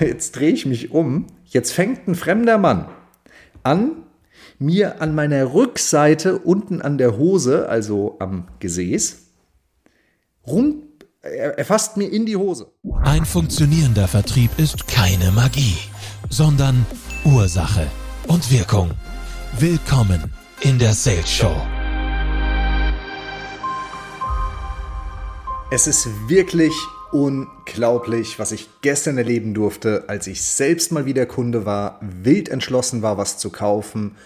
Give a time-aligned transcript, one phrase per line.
[0.00, 1.26] jetzt drehe ich mich um.
[1.44, 2.88] Jetzt fängt ein fremder Mann
[3.62, 4.04] an,
[4.58, 9.18] mir an meiner Rückseite unten an der Hose, also am Gesäß,
[10.46, 10.82] rum,
[11.22, 12.72] er, fasst mir in die Hose.
[13.02, 15.76] Ein funktionierender Vertrieb ist keine Magie,
[16.30, 16.84] sondern
[17.24, 17.86] Ursache
[18.26, 18.90] und Wirkung.
[19.58, 21.54] Willkommen in der Sales Show.
[25.70, 26.72] Es ist wirklich
[27.12, 33.02] unglaublich, was ich gestern erleben durfte, als ich selbst mal wieder Kunde war, wild entschlossen
[33.02, 34.16] war, was zu kaufen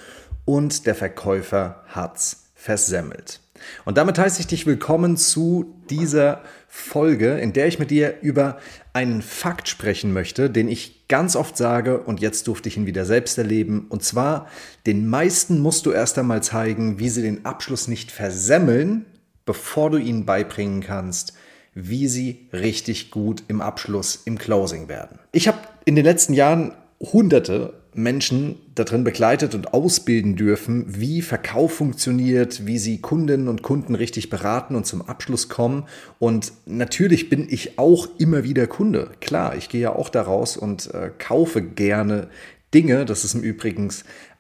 [0.45, 3.41] und der Verkäufer hat's versemmelt.
[3.85, 8.59] Und damit heiße ich dich willkommen zu dieser Folge, in der ich mit dir über
[8.93, 13.05] einen Fakt sprechen möchte, den ich ganz oft sage und jetzt durfte ich ihn wieder
[13.05, 13.87] selbst erleben.
[13.89, 14.47] Und zwar,
[14.87, 19.07] den meisten musst du erst einmal zeigen, wie sie den Abschluss nicht versemmeln,
[19.45, 21.33] bevor du ihnen beibringen kannst,
[21.77, 25.19] wie sie richtig gut im Abschluss, im Closing werden.
[25.31, 31.75] Ich habe in den letzten Jahren hunderte Menschen darin begleitet und ausbilden dürfen, wie Verkauf
[31.75, 35.85] funktioniert, wie sie Kundinnen und Kunden richtig beraten und zum Abschluss kommen.
[36.19, 39.11] Und natürlich bin ich auch immer wieder Kunde.
[39.21, 42.29] Klar, ich gehe ja auch daraus und äh, kaufe gerne
[42.73, 43.05] Dinge.
[43.05, 43.91] Das ist im Übrigen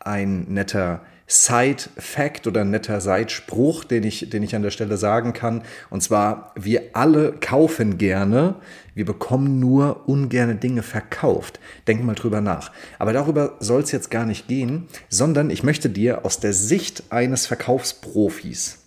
[0.01, 5.63] ein netter Side-Fact oder netter Side-Spruch, den ich, den ich an der Stelle sagen kann.
[5.91, 8.57] Und zwar, wir alle kaufen gerne,
[8.95, 11.59] wir bekommen nur ungerne Dinge verkauft.
[11.89, 12.73] Denk mal drüber nach.
[12.99, 17.05] Aber darüber soll es jetzt gar nicht gehen, sondern ich möchte dir aus der Sicht
[17.11, 18.79] eines Verkaufsprofis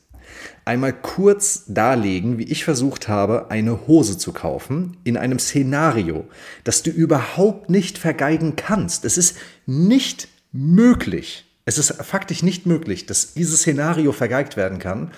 [0.66, 6.28] einmal kurz darlegen, wie ich versucht habe, eine Hose zu kaufen in einem Szenario,
[6.64, 9.04] das du überhaupt nicht vergeigen kannst.
[9.04, 11.49] Es ist nicht möglich.
[11.70, 15.12] Es ist faktisch nicht möglich, dass dieses Szenario vergeigt werden kann.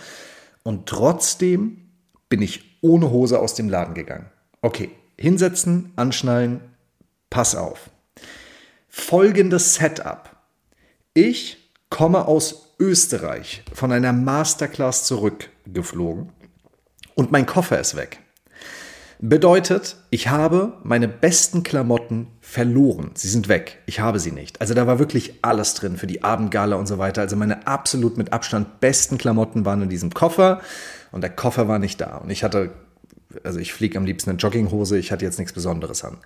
[0.63, 1.87] Und trotzdem
[2.27, 4.29] bin ich ohne Hose aus dem Laden gegangen.
[4.61, 6.59] Okay, hinsetzen, anschnallen,
[7.29, 7.89] pass auf.
[8.89, 10.29] Folgendes Setup.
[11.13, 16.33] Ich komme aus Österreich von einer Masterclass zurückgeflogen
[17.15, 18.19] und mein Koffer ist weg.
[19.23, 23.11] Bedeutet, ich habe meine besten Klamotten verloren.
[23.13, 23.77] Sie sind weg.
[23.85, 24.59] Ich habe sie nicht.
[24.59, 27.21] Also da war wirklich alles drin für die Abendgala und so weiter.
[27.21, 30.59] Also meine absolut mit Abstand besten Klamotten waren in diesem Koffer
[31.11, 32.17] und der Koffer war nicht da.
[32.17, 32.71] Und ich hatte,
[33.43, 36.17] also ich fliege am liebsten eine Jogginghose, ich hatte jetzt nichts Besonderes an.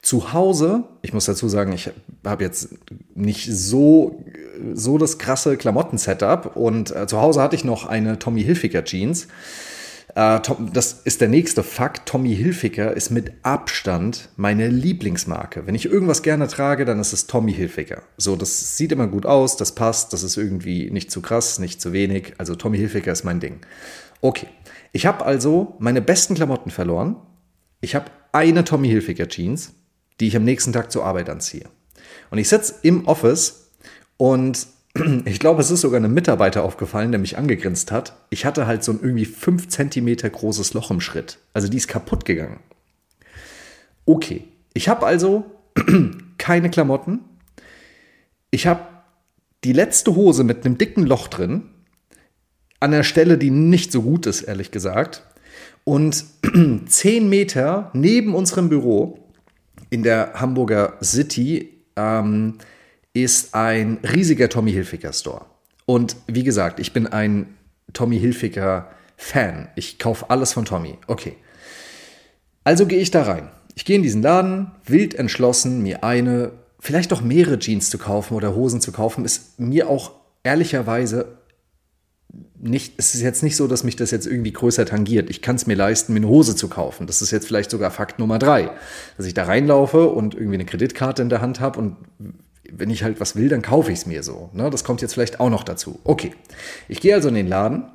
[0.00, 1.90] Zu Hause, ich muss dazu sagen, ich
[2.24, 2.70] habe jetzt
[3.14, 4.24] nicht so,
[4.72, 9.28] so das krasse Klamotten-Setup und äh, zu Hause hatte ich noch eine Tommy Hilfiger Jeans
[10.18, 10.40] äh,
[10.72, 12.08] das ist der nächste Fakt.
[12.08, 15.66] Tommy Hilfiger ist mit Abstand meine Lieblingsmarke.
[15.66, 18.02] Wenn ich irgendwas gerne trage, dann ist es Tommy Hilfiger.
[18.16, 21.80] So, das sieht immer gut aus, das passt, das ist irgendwie nicht zu krass, nicht
[21.80, 22.34] zu wenig.
[22.38, 23.60] Also Tommy Hilfiger ist mein Ding.
[24.20, 24.48] Okay,
[24.90, 27.14] ich habe also meine besten Klamotten verloren.
[27.80, 29.74] Ich habe eine Tommy Hilfiger Jeans,
[30.18, 31.66] die ich am nächsten Tag zur Arbeit anziehe.
[32.32, 33.70] Und ich sitze im Office
[34.16, 34.66] und
[35.24, 38.14] ich glaube, es ist sogar einem Mitarbeiter aufgefallen, der mich angegrinst hat.
[38.30, 41.38] Ich hatte halt so ein irgendwie 5 cm großes Loch im Schritt.
[41.52, 42.60] Also die ist kaputt gegangen.
[44.06, 44.44] Okay,
[44.74, 45.44] ich habe also
[46.38, 47.20] keine Klamotten.
[48.50, 48.82] Ich habe
[49.64, 51.64] die letzte Hose mit einem dicken Loch drin.
[52.80, 55.24] An der Stelle, die nicht so gut ist, ehrlich gesagt.
[55.84, 56.24] Und
[56.86, 59.18] 10 Meter neben unserem Büro
[59.90, 62.58] in der Hamburger City ähm,
[63.22, 65.46] ist ein riesiger Tommy Hilfiger Store.
[65.86, 67.56] Und wie gesagt, ich bin ein
[67.92, 69.68] Tommy Hilfiger Fan.
[69.74, 70.98] Ich kaufe alles von Tommy.
[71.06, 71.36] Okay.
[72.64, 73.48] Also gehe ich da rein.
[73.74, 78.34] Ich gehe in diesen Laden, wild entschlossen, mir eine, vielleicht auch mehrere Jeans zu kaufen
[78.34, 80.12] oder Hosen zu kaufen, ist mir auch
[80.42, 81.38] ehrlicherweise
[82.60, 85.30] nicht, es ist jetzt nicht so, dass mich das jetzt irgendwie größer tangiert.
[85.30, 87.06] Ich kann es mir leisten, mir eine Hose zu kaufen.
[87.06, 88.70] Das ist jetzt vielleicht sogar Fakt Nummer drei.
[89.16, 91.96] Dass ich da reinlaufe und irgendwie eine Kreditkarte in der Hand habe und
[92.70, 94.50] wenn ich halt was will, dann kaufe ich es mir so.
[94.52, 94.70] Ne?
[94.70, 96.00] Das kommt jetzt vielleicht auch noch dazu.
[96.04, 96.34] Okay,
[96.88, 97.90] ich gehe also in den Laden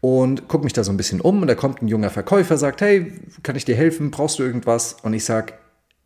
[0.00, 2.80] und gucke mich da so ein bisschen um und da kommt ein junger Verkäufer, sagt,
[2.80, 4.10] hey, kann ich dir helfen?
[4.10, 4.96] Brauchst du irgendwas?
[5.02, 5.54] Und ich sage,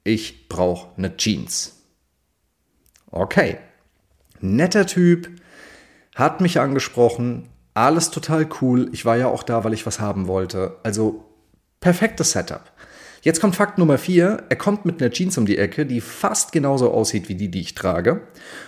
[0.04, 1.77] ich brauche eine Jeans.
[3.10, 3.59] Okay,
[4.41, 5.28] netter Typ,
[6.15, 8.89] hat mich angesprochen, alles total cool.
[8.92, 10.77] Ich war ja auch da, weil ich was haben wollte.
[10.83, 11.24] Also
[11.80, 12.71] perfektes Setup.
[13.22, 14.42] Jetzt kommt Fakt Nummer vier.
[14.48, 17.60] Er kommt mit einer Jeans um die Ecke, die fast genauso aussieht wie die, die
[17.60, 18.22] ich trage.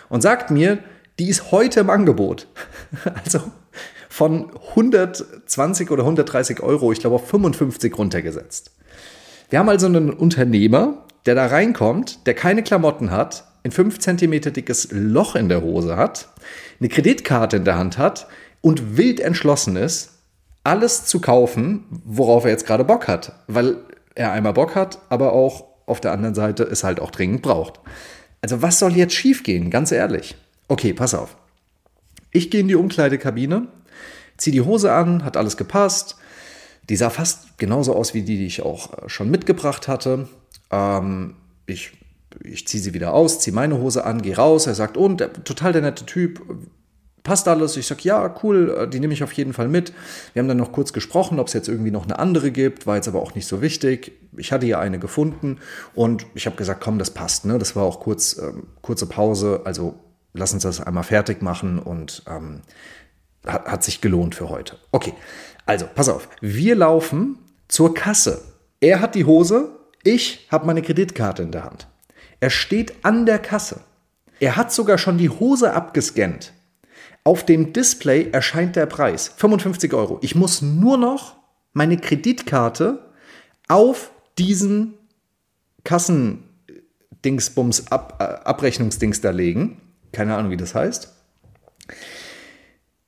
[0.09, 0.79] Und sagt mir,
[1.19, 2.47] die ist heute im Angebot.
[3.25, 3.41] Also
[4.09, 8.71] von 120 oder 130 Euro, ich glaube auf 55 runtergesetzt.
[9.51, 14.53] Wir haben also einen Unternehmer, der da reinkommt, der keine Klamotten hat, ein 5 cm
[14.53, 16.29] dickes Loch in der Hose hat,
[16.79, 18.29] eine Kreditkarte in der Hand hat
[18.61, 20.13] und wild entschlossen ist,
[20.63, 23.33] alles zu kaufen, worauf er jetzt gerade Bock hat.
[23.49, 23.79] Weil
[24.15, 27.81] er einmal Bock hat, aber auch auf der anderen Seite es halt auch dringend braucht.
[28.41, 30.37] Also was soll jetzt schiefgehen, ganz ehrlich?
[30.69, 31.37] Okay, pass auf.
[32.31, 33.69] Ich gehe in die Umkleidekabine,
[34.37, 36.17] ziehe die Hose an, hat alles gepasst.
[36.89, 40.29] Die sah fast genauso aus wie die, die ich auch äh, schon mitgebracht hatte.
[40.71, 41.93] Ähm, ich
[42.43, 44.67] ich ziehe sie wieder aus, ziehe meine Hose an, gehe raus.
[44.67, 46.43] Er sagt, und, total der nette Typ,
[47.25, 47.77] passt alles?
[47.77, 49.93] Ich sage, ja, cool, äh, die nehme ich auf jeden Fall mit.
[50.33, 52.95] Wir haben dann noch kurz gesprochen, ob es jetzt irgendwie noch eine andere gibt, war
[52.95, 54.13] jetzt aber auch nicht so wichtig.
[54.37, 55.59] Ich hatte ja eine gefunden
[55.95, 57.47] und ich habe gesagt, komm, das passt.
[57.47, 57.59] Ne?
[57.59, 59.95] Das war auch kurz, ähm, kurze Pause, also
[60.35, 62.61] lass uns das einmal fertig machen und ähm,
[63.45, 64.77] hat, hat sich gelohnt für heute.
[64.93, 65.15] Okay,
[65.67, 67.39] also pass auf, wir laufen
[67.69, 68.43] zur Kasse.
[68.81, 69.71] Er hat die Hose,
[70.03, 71.89] ich habe meine Kreditkarte in der Hand.
[72.41, 73.81] Er steht an der Kasse.
[74.41, 76.53] Er hat sogar schon die Hose abgescannt.
[77.25, 79.33] Auf dem Display erscheint der Preis.
[79.37, 80.19] 55 Euro.
[80.21, 81.37] Ich muss nur noch
[81.73, 83.11] meine Kreditkarte
[83.67, 84.93] auf diesen
[85.85, 89.81] Kassendingsbums Ab, äh, Abrechnungsdings da legen.
[90.13, 91.15] Keine Ahnung, wie das heißt.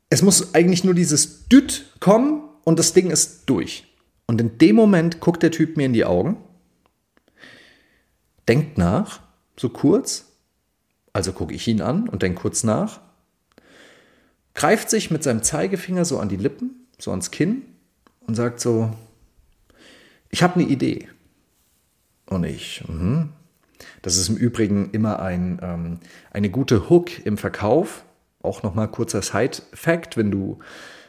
[0.09, 3.87] Es muss eigentlich nur dieses Düt kommen und das Ding ist durch.
[4.27, 6.39] Und in dem Moment guckt der Typ mir in die Augen,
[8.49, 9.21] denkt nach,
[9.59, 10.25] so kurz,
[11.13, 13.05] also gucke ich ihn an und denke kurz nach
[14.57, 17.63] greift sich mit seinem Zeigefinger so an die Lippen, so ans Kinn
[18.27, 18.91] und sagt so,
[20.31, 21.09] ich habe eine Idee.
[22.29, 23.29] Und ich, mh.
[24.03, 25.99] das ist im Übrigen immer ein, ähm,
[26.33, 28.05] eine gute Hook im Verkauf.
[28.43, 30.59] Auch nochmal kurzer Side-Fact, wenn du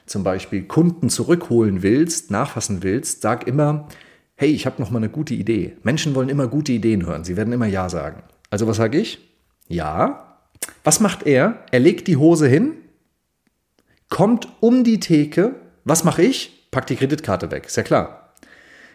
[0.05, 3.87] zum Beispiel Kunden zurückholen willst, nachfassen willst, sag immer,
[4.35, 5.75] hey, ich habe nochmal eine gute Idee.
[5.83, 8.23] Menschen wollen immer gute Ideen hören, sie werden immer Ja sagen.
[8.49, 9.19] Also was sage ich?
[9.67, 10.37] Ja.
[10.83, 11.63] Was macht er?
[11.71, 12.73] Er legt die Hose hin,
[14.09, 15.55] kommt um die Theke.
[15.83, 16.69] Was mache ich?
[16.71, 18.33] Pack die Kreditkarte weg, ist ja klar.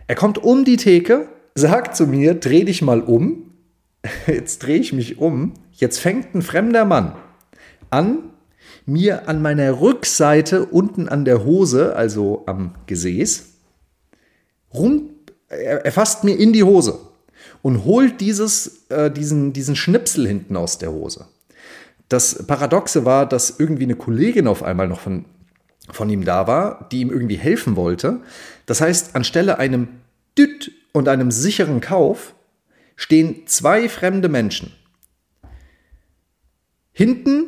[0.06, 3.52] Er kommt um die Theke, sagt zu mir, dreh dich mal um.
[4.26, 5.54] Jetzt drehe ich mich um.
[5.72, 7.14] Jetzt fängt ein fremder Mann
[7.92, 8.30] an,
[8.86, 13.44] mir an meiner Rückseite unten an der Hose, also am Gesäß,
[14.74, 15.10] rum,
[15.48, 16.98] er fasst mir in die Hose
[17.60, 21.26] und holt dieses, äh, diesen, diesen Schnipsel hinten aus der Hose.
[22.12, 25.24] Das Paradoxe war, dass irgendwie eine Kollegin auf einmal noch von,
[25.90, 28.20] von ihm da war, die ihm irgendwie helfen wollte.
[28.66, 29.88] Das heißt, anstelle einem
[30.36, 32.34] Düt und einem sicheren Kauf
[32.96, 34.74] stehen zwei fremde Menschen.
[36.92, 37.44] Hinten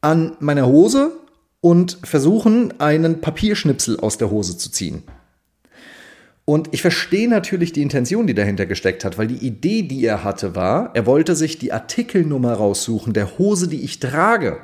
[0.00, 1.12] an meiner Hose
[1.60, 5.02] und versuchen, einen Papierschnipsel aus der Hose zu ziehen.
[6.50, 10.24] Und ich verstehe natürlich die Intention, die dahinter gesteckt hat, weil die Idee, die er
[10.24, 14.58] hatte, war, er wollte sich die Artikelnummer raussuchen der Hose, die ich trage.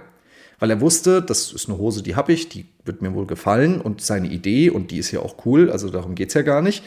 [0.59, 3.81] Weil er wusste, das ist eine Hose, die habe ich, die wird mir wohl gefallen
[3.81, 6.61] und seine Idee, und die ist ja auch cool, also darum geht es ja gar
[6.61, 6.83] nicht,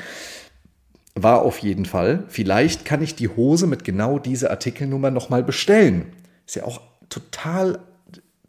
[1.16, 6.08] war auf jeden Fall, vielleicht kann ich die Hose mit genau dieser Artikelnummer nochmal bestellen.
[6.46, 7.80] Ist ja auch total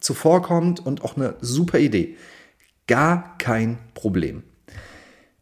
[0.01, 2.17] zuvorkommend und auch eine super Idee.
[2.87, 4.43] Gar kein Problem.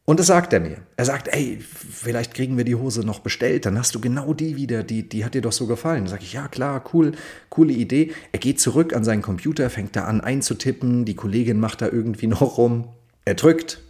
[0.10, 0.78] Und das sagt er mir.
[0.98, 4.56] Er sagt, ey, vielleicht kriegen wir die Hose noch bestellt, dann hast du genau die
[4.56, 6.06] wieder, die, die hat dir doch so gefallen.
[6.06, 7.12] Dann sage ich, ja klar, cool,
[7.52, 8.12] coole Idee.
[8.32, 12.26] Er geht zurück an seinen Computer, fängt da an einzutippen, die Kollegin macht da irgendwie
[12.28, 12.88] noch rum.
[13.24, 13.84] Er drückt,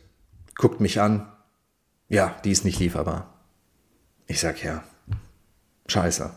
[0.56, 1.25] guckt mich an.
[2.10, 3.33] Ja, die ist nicht lieferbar.
[4.27, 4.83] Ich sag, ja,
[5.88, 6.31] scheiße.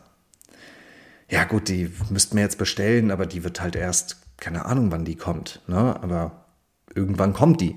[1.28, 5.04] Ja gut, die müssten wir jetzt bestellen, aber die wird halt erst, keine Ahnung, wann
[5.04, 5.60] die kommt.
[5.66, 5.76] Ne?
[5.76, 6.44] Aber
[6.94, 7.76] irgendwann kommt die.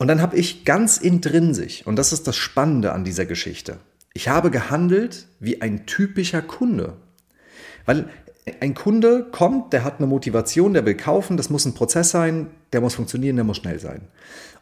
[0.00, 3.76] Und dann habe ich ganz intrinsisch, und das ist das Spannende an dieser Geschichte,
[4.14, 6.94] ich habe gehandelt wie ein typischer Kunde.
[7.84, 8.08] Weil
[8.60, 12.46] ein Kunde kommt, der hat eine Motivation, der will kaufen, das muss ein Prozess sein,
[12.72, 14.08] der muss funktionieren, der muss schnell sein.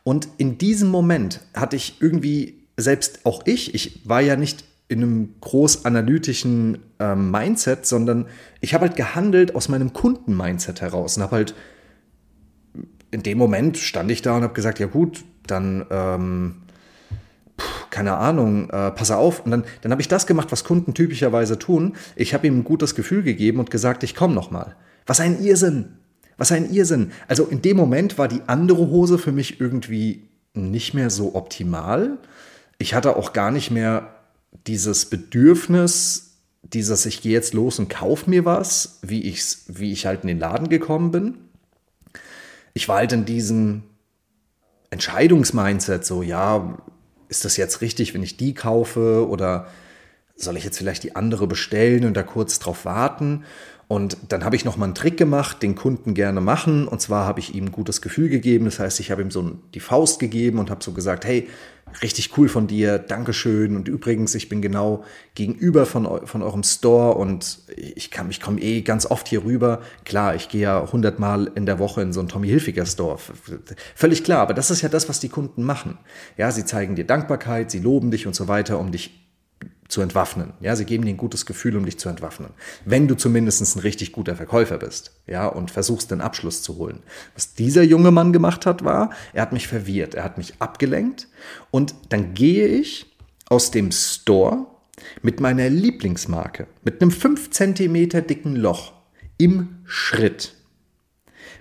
[0.02, 5.04] Und in diesem Moment hatte ich irgendwie, selbst auch ich, ich war ja nicht in
[5.04, 8.26] einem groß analytischen äh, Mindset, sondern
[8.60, 11.54] ich habe halt gehandelt aus meinem Kunden-Mindset heraus und habe halt
[13.10, 16.56] in dem Moment stand ich da und habe gesagt, ja gut, dann, ähm,
[17.90, 19.44] keine Ahnung, äh, pass auf.
[19.44, 21.96] Und dann, dann habe ich das gemacht, was Kunden typischerweise tun.
[22.16, 24.76] Ich habe ihm ein gutes Gefühl gegeben und gesagt, ich komme nochmal.
[25.06, 25.96] Was ein Irrsinn.
[26.36, 27.12] Was ein Irrsinn.
[27.26, 32.18] Also in dem Moment war die andere Hose für mich irgendwie nicht mehr so optimal.
[32.78, 34.14] Ich hatte auch gar nicht mehr
[34.66, 40.06] dieses Bedürfnis, dieses ich gehe jetzt los und kaufe mir was, wie, ich's, wie ich
[40.06, 41.47] halt in den Laden gekommen bin
[42.78, 43.82] ich war halt in diesem
[44.90, 46.78] Entscheidungsmindset so, ja,
[47.28, 49.66] ist das jetzt richtig, wenn ich die kaufe oder
[50.38, 53.44] soll ich jetzt vielleicht die andere bestellen und da kurz drauf warten?
[53.88, 56.86] Und dann habe ich noch mal einen Trick gemacht, den Kunden gerne machen.
[56.86, 58.66] Und zwar habe ich ihm ein gutes Gefühl gegeben.
[58.66, 61.48] Das heißt, ich habe ihm so die Faust gegeben und habe so gesagt, hey,
[62.02, 63.76] richtig cool von dir, Dankeschön.
[63.76, 65.04] Und übrigens, ich bin genau
[65.34, 69.80] gegenüber von, von eurem Store und ich, kann, ich komme eh ganz oft hier rüber.
[70.04, 73.18] Klar, ich gehe ja hundertmal in der Woche in so einen Tommy Hilfiger Store.
[73.94, 75.96] Völlig klar, aber das ist ja das, was die Kunden machen.
[76.36, 79.27] Ja, sie zeigen dir Dankbarkeit, sie loben dich und so weiter, um dich
[79.88, 80.52] zu entwaffnen.
[80.60, 82.50] Ja, sie geben dir ein gutes Gefühl, um dich zu entwaffnen.
[82.84, 87.02] Wenn du zumindest ein richtig guter Verkäufer bist, ja, und versuchst den Abschluss zu holen.
[87.34, 91.28] Was dieser junge Mann gemacht hat, war, er hat mich verwirrt, er hat mich abgelenkt
[91.70, 93.06] und dann gehe ich
[93.48, 94.66] aus dem Store
[95.22, 98.92] mit meiner Lieblingsmarke, mit einem 5 cm dicken Loch
[99.38, 100.54] im Schritt,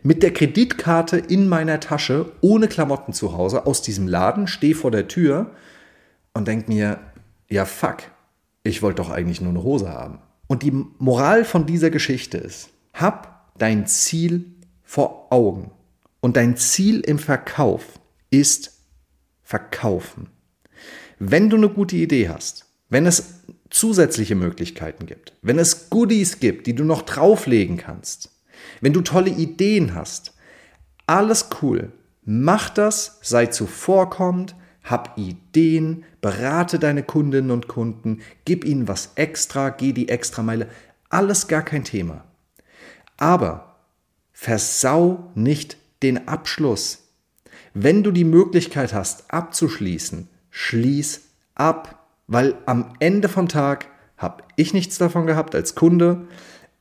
[0.04, 4.92] mit der Kreditkarte in meiner Tasche, ohne Klamotten zu Hause, aus diesem Laden, stehe vor
[4.92, 5.52] der Tür
[6.34, 7.00] und denke mir,
[7.50, 7.98] ja fuck,
[8.68, 10.20] ich wollte doch eigentlich nur eine Hose haben.
[10.48, 14.46] Und die Moral von dieser Geschichte ist, hab dein Ziel
[14.84, 15.72] vor Augen.
[16.20, 18.82] Und dein Ziel im Verkauf ist
[19.44, 20.30] verkaufen.
[21.20, 26.68] Wenn du eine gute Idee hast, wenn es zusätzliche Möglichkeiten gibt, wenn es Goodies gibt,
[26.68, 28.32] die du noch drauflegen kannst,
[28.82, 30.34] wenn du tolle Ideen hast,
[31.06, 31.92] alles cool.
[32.24, 34.56] Mach das, sei zuvorkommend,
[34.90, 40.68] hab Ideen, berate deine Kundinnen und Kunden, gib ihnen was extra, geh die Extrameile,
[41.10, 42.24] alles gar kein Thema.
[43.18, 43.76] Aber
[44.34, 47.04] versau nicht den Abschluss.
[47.74, 51.22] Wenn du die Möglichkeit hast, abzuschließen, schließ
[51.56, 56.28] ab, weil am Ende vom Tag habe ich nichts davon gehabt als Kunde,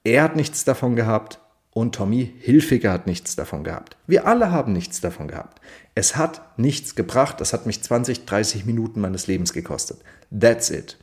[0.04, 1.40] er hat nichts davon gehabt
[1.76, 3.98] und Tommy Hilfiger hat nichts davon gehabt.
[4.06, 5.60] Wir alle haben nichts davon gehabt.
[5.94, 7.38] Es hat nichts gebracht.
[7.38, 9.98] Das hat mich 20, 30 Minuten meines Lebens gekostet.
[10.30, 10.96] That's it.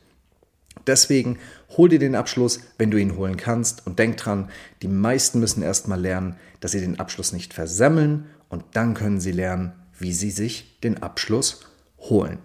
[0.88, 1.38] Deswegen
[1.76, 3.86] hol dir den Abschluss, wenn du ihn holen kannst.
[3.86, 4.50] Und denk dran,
[4.82, 8.26] die meisten müssen erstmal lernen, dass sie den Abschluss nicht versemmeln.
[8.48, 11.60] Und dann können sie lernen, wie sie sich den Abschluss
[12.00, 12.38] holen.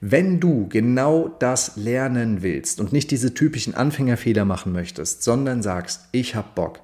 [0.00, 6.08] Wenn du genau das lernen willst und nicht diese typischen Anfängerfehler machen möchtest, sondern sagst,
[6.12, 6.80] ich habe Bock,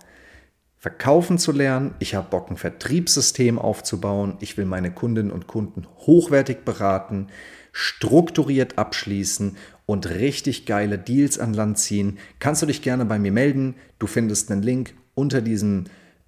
[0.84, 5.86] verkaufen zu lernen, ich habe Bock, ein Vertriebssystem aufzubauen, ich will meine Kundinnen und Kunden
[6.00, 7.28] hochwertig beraten,
[7.72, 13.32] strukturiert abschließen und richtig geile Deals an Land ziehen, kannst du dich gerne bei mir
[13.32, 13.76] melden.
[13.98, 15.84] Du findest einen Link unter diesem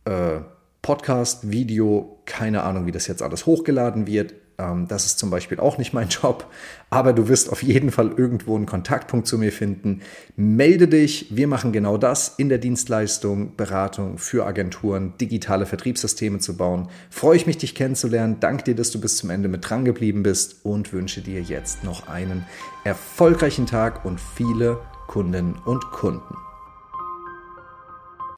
[0.06, 0.38] äh,
[0.80, 4.32] Podcast, Video, keine Ahnung, wie das jetzt alles hochgeladen wird.
[4.58, 6.50] Ähm, das ist zum Beispiel auch nicht mein Job,
[6.90, 10.02] aber du wirst auf jeden Fall irgendwo einen Kontaktpunkt zu mir finden.
[10.36, 16.56] Melde dich, wir machen genau das in der Dienstleistung, Beratung für Agenturen, digitale Vertriebssysteme zu
[16.56, 16.88] bauen.
[17.10, 18.36] Freue ich mich, dich kennenzulernen.
[18.40, 21.84] Danke dir, dass du bis zum Ende mit dran geblieben bist und wünsche dir jetzt
[21.84, 22.44] noch einen
[22.84, 26.45] erfolgreichen Tag und viele Kunden und Kunden.